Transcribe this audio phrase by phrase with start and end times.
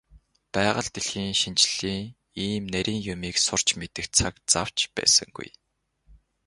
[0.53, 2.05] Байгаль дэлхийн шинжлэлийн
[2.45, 5.49] ийм нарийн юмыг сурч мэдэх цаг зав ч байсангүй.